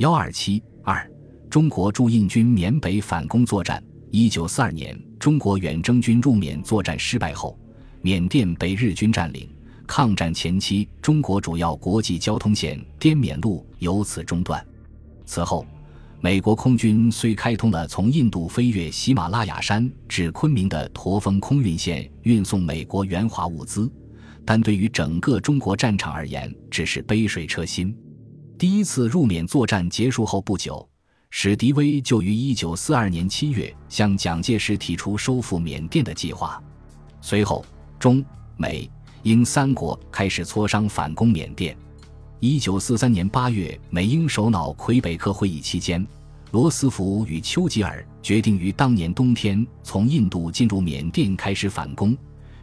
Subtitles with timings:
[0.00, 1.06] 幺二七二，
[1.50, 3.84] 中国驻印军缅北反攻作战。
[4.10, 7.58] 一九四二年，中国远征军入缅作战失败后，
[8.00, 9.46] 缅甸被日军占领。
[9.86, 14.66] 抗战前期，中国主要国际交通线滇缅路由此中断。
[15.26, 15.66] 此后，
[16.22, 23.92] 美国空军虽开通了从印度飞越喜马拉雅山至昆明的驼峰空运线，运送美国援华物资，
[24.46, 27.94] 但对于整个中国战场而言，只是杯水车薪。
[28.60, 30.86] 第一次入缅作战结束后不久，
[31.30, 36.62] 史迪威就于1942年7月向蒋介石提出收复缅甸的计划。
[37.22, 37.64] 随后，
[37.98, 38.22] 中
[38.58, 38.86] 美。
[39.22, 41.74] 英三国开始磋商反攻缅甸。
[42.38, 46.06] 一九四三年八月，美英首脑魁北克会议期间，
[46.50, 52.14] 罗斯福与丘吉尔决定于当年冬天从印度进入缅甸开始反攻，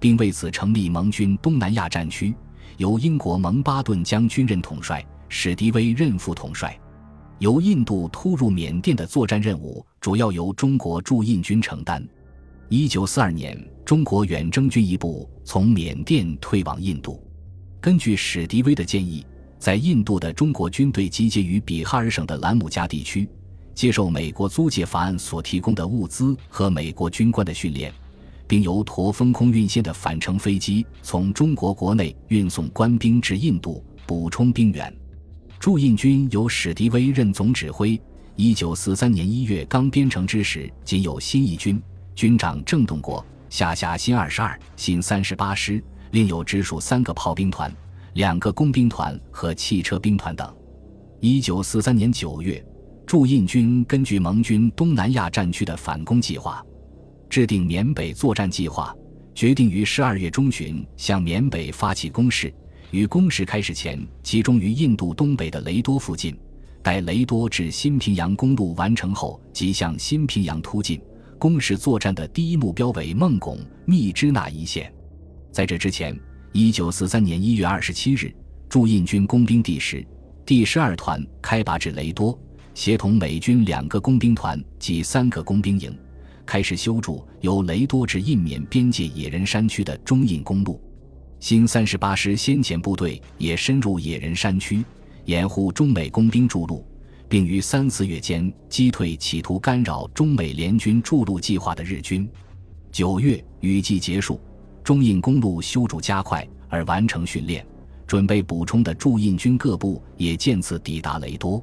[0.00, 2.34] 并为此成立盟军东南亚战区，
[2.78, 6.78] 由英国蒙巴顿将军任统帅，史迪威任副统帅。
[7.38, 12.06] 由印度突入缅甸的作战任务，主要由中国驻印军承担。
[12.68, 17.26] 一九四二年，中国远征军一部从缅甸退往印度。
[17.80, 19.24] 根据史迪威的建议，
[19.58, 23.26] 在印度的中国军队集结于比哈尔省的兰姆加地区，
[23.74, 27.90] 接受美国租借法案所提供的物资和美国军官的训练，
[28.46, 34.94] 并由驼峰空运线的返程飞机从中国国内运送官兵至印度，补充兵员。
[35.62, 37.96] 驻印军由史迪威任总指挥。
[38.34, 41.80] 一九四三年一月刚编成之时，仅有新一军。
[42.16, 47.72] 军长郑洞国下辖新二十二、新三十八师，另有直属三个炮兵团、
[48.14, 50.52] 两个工兵团和汽车兵团等。
[51.20, 52.60] 一九四三年九月，
[53.06, 56.60] 驻印军根据盟军东南亚战区的反攻计划，
[57.30, 58.92] 制定缅北作战计划，
[59.32, 62.52] 决定于十二月中旬向缅北发起攻势。
[62.92, 66.36] 于攻势开始前，集中于印度东北的雷多附近，
[66.82, 71.00] 待雷多至新平阳公路完成后，即向新平阳突进。
[71.38, 74.92] 攻势作战的第一目标为孟拱、密支那一线。
[75.50, 76.14] 在这之前，
[76.52, 78.30] 一九四三年一月二十七日，
[78.68, 80.06] 驻印军工兵第十、
[80.44, 82.38] 第十二团开拔至雷多，
[82.74, 85.98] 协同美军两个工兵团及三个工兵营，
[86.44, 90.78] 开始修筑由雷多至印缅边界野人山区的中印公路。
[91.42, 94.84] 新三十八师先遣部队也深入野人山区，
[95.24, 96.86] 掩护中美工兵筑路。
[97.28, 102.28] 并于三四月间击退企图干扰中美联军筑路计划的日军。
[102.92, 104.40] 九月雨季结束，
[104.84, 107.66] 中印公路修筑加快而完成训练，
[108.06, 111.60] 准备补充的驻印军各部也渐次抵达雷多。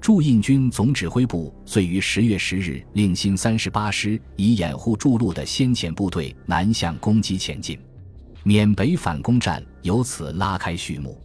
[0.00, 7.78] 驻印军总指挥部遂于十月十日令新三十八师以掩护筑路的先遣部队南向攻击前进，
[8.42, 11.20] 缅北反攻战由此拉开序幕。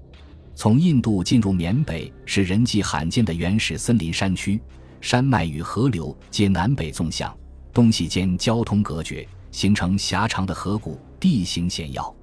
[0.54, 4.60] 从印度进入缅北是人迹罕见的原始森林山区，
[5.00, 7.36] 山脉与河流皆南北纵向，
[7.74, 12.14] 东西间交通隔绝，形成狭长的河谷，地形险要。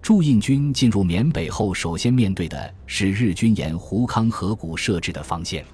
[0.00, 5.64] 驻印军进入缅北后，首先面对的是日军沿胡康河谷设置的防线。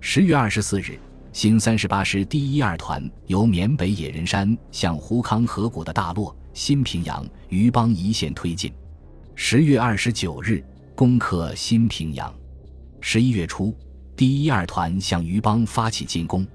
[0.00, 0.98] 十月二十四日，
[1.32, 8.72] 新三十八师第一二团由缅北野人山向胡康河谷的大洛、新平阳、余邦一线推进。
[9.34, 10.64] 十月二十九日。
[10.96, 12.32] 攻克新平阳。
[13.00, 13.76] 十一月初，
[14.14, 16.46] 第一二团向余邦发起进攻。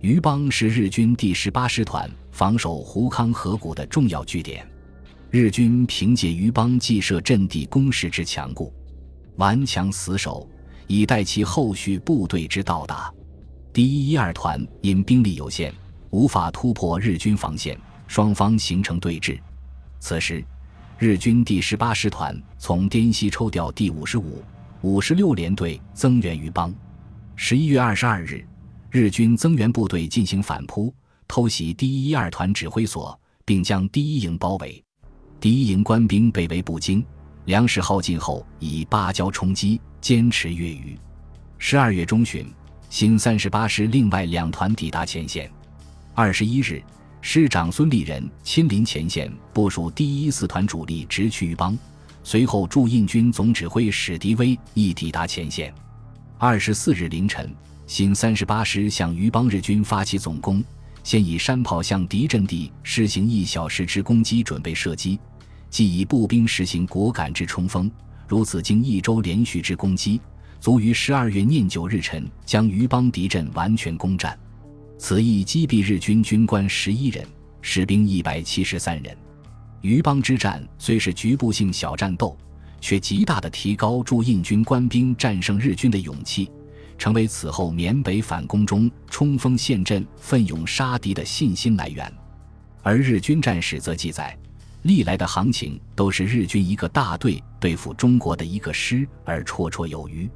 [0.00, 4.68] 余邦是日军第十八师团防守胡康河谷的重要据点。
[5.30, 8.74] 日军凭借余邦既设阵地攻势之强固，
[9.36, 10.50] 顽强死守，
[10.88, 13.08] 以待其后续部队之到达。
[13.72, 15.72] 第一一二团因兵力有限，
[16.10, 19.38] 无法突破日军防线，双方形成对峙。
[19.98, 20.44] 此时。
[20.98, 24.42] 日军第十八师团从滇西抽调第五十五、
[24.80, 26.74] 五十六联队增援于邦。
[27.34, 28.42] 十一月二十二日，
[28.90, 30.94] 日军增援部队进行反扑，
[31.28, 34.82] 偷袭第一二团指挥所，并将第一营包围。
[35.38, 37.04] 第一营官兵被围不惊，
[37.44, 40.98] 粮食耗尽后，以芭蕉充饥，坚持月余。
[41.58, 42.50] 十二月中旬，
[42.88, 45.50] 新三十八师另外两团抵达前线。
[46.14, 46.82] 二十一日。
[47.28, 51.76] 师长孙立人亲临前线，部署第一四团主力直趋余邦。
[52.22, 55.74] 随后，驻印军总指挥史迪威亦抵达前线。
[56.38, 57.52] 二十四日凌晨，
[57.84, 60.62] 新三十八师向余邦日军发起总攻，
[61.02, 65.18] 先以山炮向敌阵地施行一小时之攻击，准备射击；
[65.68, 67.90] 即以步兵实行果敢之冲锋。
[68.28, 70.20] 如此经一周连续之攻击，
[70.60, 74.38] 足于十二月廿九日晨将余邦敌阵完全攻占。
[74.98, 77.24] 此役击毙日军军官十一人，
[77.60, 79.16] 士兵一百七十三人。
[79.82, 82.36] 余邦之战虽是局部性小战斗，
[82.80, 86.50] 却极大的提高驻印军官兵战胜日军的勇气，
[86.96, 92.10] 成为此后缅北反攻中冲锋陷阵、奋勇杀敌的信心来源。
[92.82, 94.36] 而日军战史则记载，
[94.82, 100.28] 历来的行情都是日军一个大队对付中国的一个师而绰绰有余。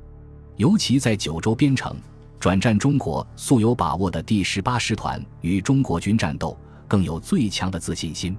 [0.57, 1.97] 尤其在九州边城
[2.41, 6.59] 转战中国素有把握的第十八师团与中国军战斗，
[6.89, 8.35] 更有最强的自信心。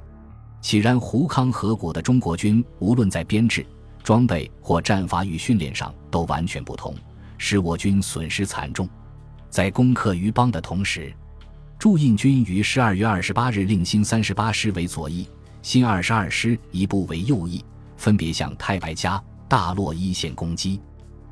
[0.60, 3.64] 岂然胡康河谷的中国军，无论在编制、
[4.02, 6.96] 装备或战法与训练上都完全不同，
[7.38, 8.90] 使我军损失惨重。
[9.52, 11.14] 在攻克余邦的同时，
[11.78, 15.28] 驻印军于十二月二十八日令新三十八师为左翼，
[15.62, 17.64] 新二十二师一部为右翼，
[17.98, 20.82] 分别向太白家、大洛一线攻击。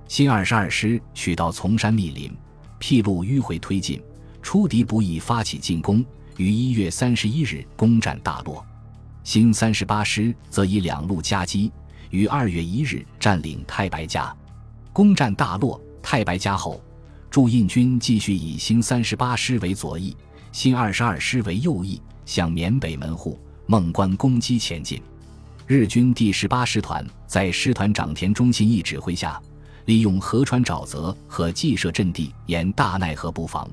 [0.07, 2.31] 新二十二师取道从山密林，
[2.79, 4.01] 僻路迂回推进，
[4.41, 6.03] 出敌不意，发起进攻，
[6.37, 8.65] 于一月三十一日攻占大洛。
[9.23, 11.71] 新三十八师则以两路夹击，
[12.09, 14.35] 于二月一日占领太白家，
[14.91, 16.81] 攻占大洛、太白家后，
[17.29, 20.15] 驻印军继续以新三十八师为左翼，
[20.51, 23.37] 新二十二师为右翼，向缅北门户
[23.67, 24.99] 孟关攻击前进。
[25.67, 29.39] 日军第十八师团在师团长田中信一指挥下。
[29.89, 33.67] 利用河川沼泽和既设阵地沿大奈河布防，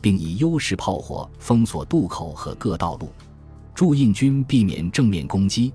[0.00, 3.10] 并以优势炮火封锁渡口和各道路。
[3.74, 5.72] 驻印军避免正面攻击，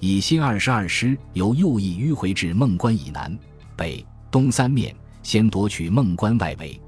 [0.00, 3.38] 以新二十二师由右翼迂回至孟关以南、
[3.76, 6.80] 北、东三面，先夺取孟关外围；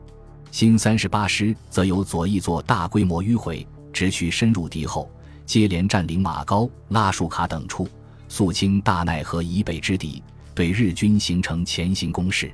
[0.50, 5.10] 新三十八师则由左翼做大规模迂回，直取深入敌后，
[5.44, 7.86] 接连占领马高、拉树卡等处，
[8.30, 10.22] 肃清大奈河以北之敌。
[10.56, 12.50] 对日军形成前行攻势，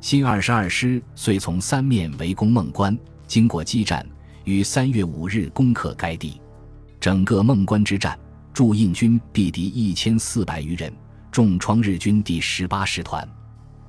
[0.00, 2.96] 新二十二师遂从三面围攻孟关，
[3.26, 4.06] 经过激战，
[4.44, 6.40] 于三月五日攻克该地。
[7.00, 8.16] 整个孟关之战，
[8.54, 10.94] 驻印军毙敌一千四百余人，
[11.32, 13.28] 重创日军第十八师团。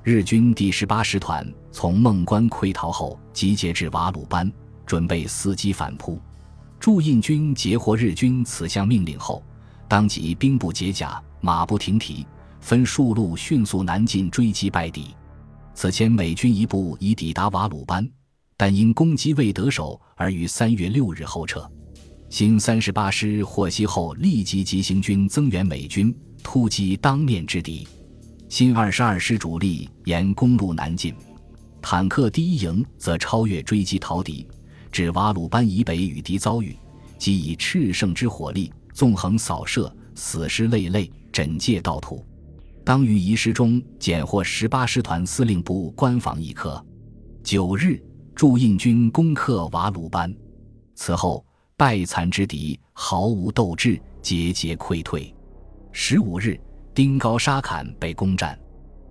[0.02, 4.52] 日军第十八师团从孟关溃逃后，集结至瓦鲁班，
[4.84, 6.20] 准备伺机反扑。
[6.80, 9.44] 驻印军截获日军此项命令后，
[9.88, 12.26] 当即兵不解甲，马不停蹄。
[12.64, 15.08] 分数路迅速南进追击败敌，
[15.76, 18.10] 此前美军一部已抵达瓦鲁班，
[18.56, 21.70] 但因攻击未得手而于三月六日后撤。
[22.30, 27.86] 新三十八师获悉后，立即急行军增援美军，突击当面之敌。
[28.48, 31.14] 新二十二师主力沿公路南进，
[31.82, 34.48] 坦克第一营则超越追击逃敌，
[34.90, 36.74] 至瓦鲁班以北与敌遭遇，
[37.18, 42.26] 即以炽盛之火力纵横扫射，死尸累累，枕藉道途。
[42.86, 46.84] 当于遗失中捡获十八师团司令部官房一颗。
[47.42, 48.02] 九日，
[48.36, 50.34] 驻印军攻克瓦鲁班，
[50.96, 51.46] 此后
[51.78, 55.34] 败残之敌毫无斗志，节节溃退。
[55.92, 56.60] 十五日，
[56.94, 58.58] 丁高沙坎被攻占，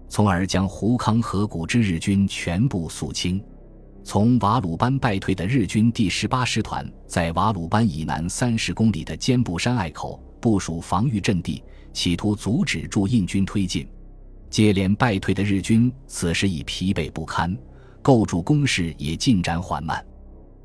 [0.09, 3.43] 从而将胡康河谷之日军全部肃清。
[4.05, 11.63] 从瓦鲁班败退的日军第十八师团，在瓦鲁班以南三十公里的尖部山隘口部署防御阵地。
[11.95, 13.87] 企图阻止驻印军推进，
[14.49, 17.55] 接连败退的日军此时已疲惫不堪，
[18.01, 20.03] 构筑工事也进展缓慢。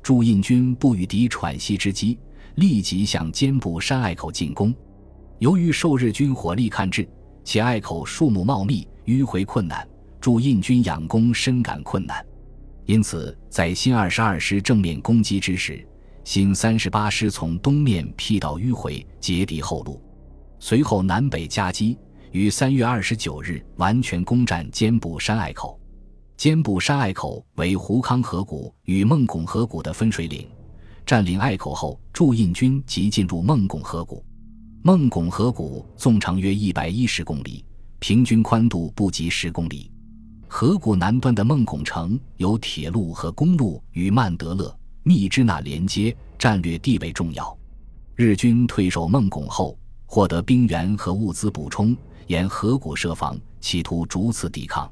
[0.02, 2.18] 驻印军不与敌喘息之机，
[2.54, 4.74] 立即向坚布山隘口进攻。
[5.38, 7.06] 由于受日军火力看制，
[7.44, 9.86] 且隘口树木茂密，迂回困难，
[10.18, 12.24] 驻印军仰攻深感困难。
[12.86, 15.86] 因此，在新二十二师正面攻击之时，
[16.28, 19.98] 新三十八师从东面辟道迂回，截敌后路。
[20.60, 21.96] 随后南北夹击，
[22.32, 25.80] 于三月二十九日完全攻占坚布山隘口。
[26.36, 30.46] 坚布山隘口为胡康河谷与孟拱河谷的分水岭。
[31.06, 34.22] 占领隘口后，驻印军即进入孟拱河谷。
[34.82, 37.64] 孟拱河谷纵长约一百一十公里，
[38.00, 39.90] 平均宽度不及十公里。
[40.46, 44.77] 河谷南端的孟拱城有铁路和公路与曼德勒、
[45.08, 47.58] 密支那连接，战略地位重要。
[48.14, 49.76] 日军退守孟拱后。
[50.10, 51.94] 获得兵员和物资补充，
[52.28, 54.90] 沿河谷设防，企图逐次抵抗。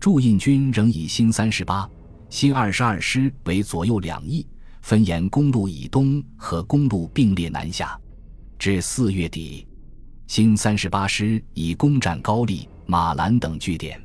[0.00, 1.86] 驻印军仍以新三十八、
[2.30, 4.46] 新二十二师为左右两翼，
[4.80, 8.00] 分沿公路以东和公路并列南下。
[8.58, 9.68] 至四月底，
[10.26, 14.00] 新三十八师已攻占高丽、马兰等据点。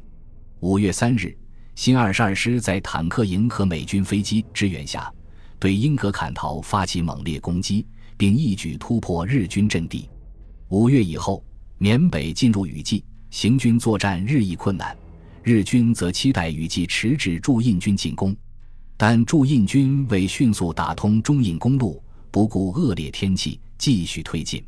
[0.60, 1.34] 五月三日，
[1.75, 5.10] 新二十二师在坦克营和美军飞机支援下，
[5.62, 7.86] 对英格坎陶发起猛烈攻击，
[8.18, 10.10] 并一举突破日军阵地。
[10.70, 11.44] 五月以后，
[11.77, 14.98] 缅北进入雨季，行军作战日益困难。
[15.44, 18.36] 日军则期待雨季迟滞驻印军进攻，
[18.98, 22.01] 但驻印军为迅速打通中印公路，
[22.32, 24.65] 不顾恶劣天气，继续推进。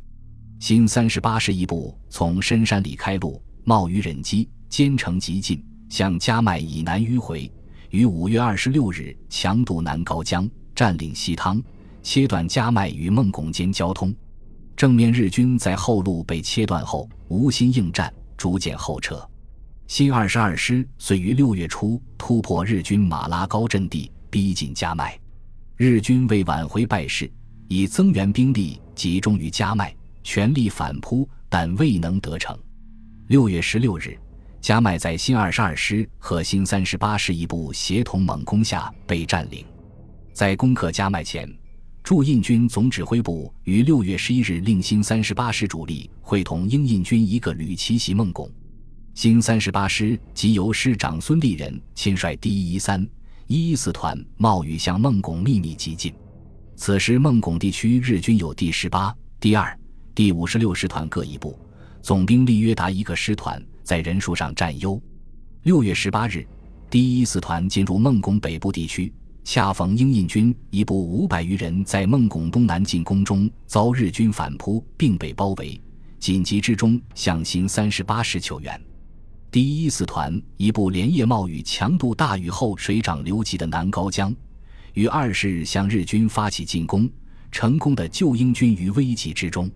[0.60, 7.50] 新三十八师一部从深山里开路，冒雨忍饥，兼程急进，向加麦以南迂回，
[7.90, 11.62] 于五月二十六日强渡南高江，占领西汤，
[12.02, 14.14] 切断加麦与孟拱间交通。
[14.76, 19.26] 正面日军在后路被切断后，无心应战，逐渐后撤。
[19.86, 25.18] 新二十二师遂于六月初突破日军马拉高阵地，逼近加麦。
[25.76, 27.30] 日军为挽回败势，
[27.68, 32.58] 以增援兵力集中于加麦，全力反扑，但未能得逞。
[33.28, 34.18] 六月十六日，
[34.60, 39.64] 加麦在新二十二师和新三十八师一部协同猛攻下被占领。
[40.34, 41.48] 在攻克加麦前。
[42.02, 48.50] 驻印军总指挥部于六月十一日令新三十八师主力会同英印军一个旅奇袭孟拱。
[49.14, 53.08] 新三十八师即由师长孙立人亲率第一一三
[53.46, 56.12] 一一四团冒雨向孟拱秘密急进。
[56.76, 59.78] 此时孟拱地区日军有第十八、第二、
[60.14, 61.56] 第五十六师团各一部，
[62.02, 65.00] 总兵力约达一个师团，在人数上占优。
[65.62, 66.44] 六月十八日，
[66.90, 69.10] 第一四团进入孟拱北部地区。
[69.44, 75.78] 恰逢英印军一部五百余人在孟拱东南进攻中遭日军反扑，并被包围，
[76.18, 78.80] 紧急之中向新三十八师求援。
[79.50, 84.34] 第一四团一部连夜冒雨强渡大雨后水涨流急的南高江，
[84.94, 87.08] 于二十日向日军发起进攻，
[87.52, 89.70] 成功的救英军于危急之中。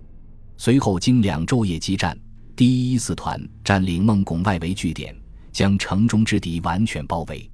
[0.56, 2.18] 随后经两昼夜激战，
[2.56, 5.14] 第一四团占领孟拱外围据点，
[5.52, 7.48] 将城中之敌完全包围。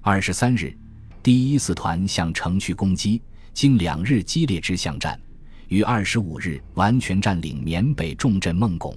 [0.00, 0.76] 二十三日。
[1.22, 3.22] 第一四团向城区攻击，
[3.54, 5.20] 经两日激烈之巷战，
[5.68, 8.92] 于二十五日完全占领缅北重镇孟拱。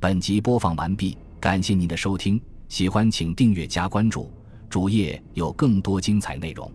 [0.00, 4.32] 本集播放完毕，感谢您的收听，喜欢请订阅加关注，
[4.68, 6.68] 主页有更多精彩内容。